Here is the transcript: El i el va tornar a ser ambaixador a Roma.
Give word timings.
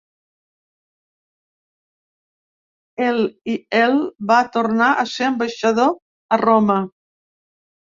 El 3.11 3.21
i 3.57 3.61
el 3.83 3.97
va 4.35 4.41
tornar 4.59 4.91
a 4.93 5.09
ser 5.17 5.31
ambaixador 5.33 5.97
a 6.39 6.45
Roma. 6.49 6.85